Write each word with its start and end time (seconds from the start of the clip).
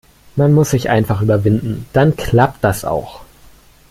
Man 0.35 0.53
muss 0.53 0.71
sich 0.71 0.89
einfach 0.89 1.21
überwinden. 1.21 1.85
Dann 1.93 2.15
klappt 2.15 2.63
das 2.63 2.85
auch. 2.85 3.21